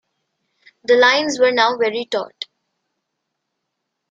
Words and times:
The 0.83 0.95
lines 0.95 1.39
were 1.39 1.51
now 1.51 1.77
very 1.77 2.05
taut. 2.05 2.45